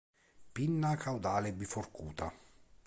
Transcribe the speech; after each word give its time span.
Pinna 0.55 0.95
caudale 1.03 1.53
biforcuta. 1.59 2.33